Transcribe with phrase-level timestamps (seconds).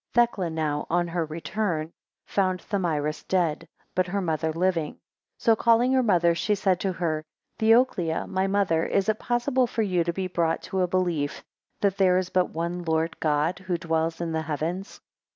[0.13, 1.93] 8 Thecla now (on her return)
[2.25, 4.97] found Thamyris dead, but her mother living.
[5.37, 7.23] So calling her mother, she said to her:
[7.59, 11.43] Theoclia, my mother, is it possible for you to be brought to a belief,
[11.81, 14.99] that there is but one Lord God, who dwells in the heavens?